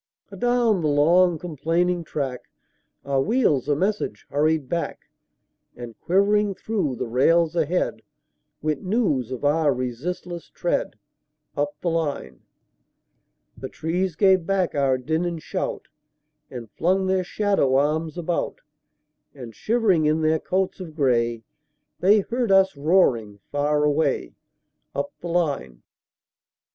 Adown 0.31 0.81
the 0.81 0.87
long, 0.87 1.37
complaining 1.37 2.03
track, 2.03 2.49
Our 3.05 3.21
wheels 3.21 3.69
a 3.69 3.75
message 3.75 4.25
hurried 4.31 4.67
back; 4.67 5.11
And 5.75 5.95
quivering 5.99 6.55
through 6.55 6.95
the 6.95 7.05
rails 7.05 7.55
ahead, 7.55 8.01
Went 8.63 8.81
news 8.81 9.29
of 9.29 9.45
our 9.45 9.71
resistless 9.71 10.49
tread, 10.49 10.95
Up 11.55 11.79
the 11.81 11.91
line. 11.91 12.41
The 13.55 13.69
trees 13.69 14.15
gave 14.15 14.43
back 14.47 14.73
our 14.73 14.97
din 14.97 15.23
and 15.23 15.39
shout, 15.39 15.87
And 16.49 16.71
flung 16.71 17.05
their 17.05 17.23
shadow 17.23 17.75
arms 17.75 18.17
about; 18.17 18.61
And 19.35 19.53
shivering 19.55 20.07
in 20.07 20.21
their 20.23 20.39
coats 20.39 20.79
of 20.79 20.95
gray, 20.95 21.43
They 21.99 22.21
heard 22.21 22.51
us 22.51 22.75
roaring 22.75 23.37
far 23.51 23.83
away, 23.83 24.33
Up 24.95 25.13
the 25.21 25.27
line. 25.27 25.83